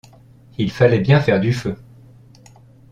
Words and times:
Il 0.57 0.71
fallait 0.71 0.99
bien 0.99 1.19
faire 1.19 1.39
du 1.39 1.53
feu! 1.53 1.75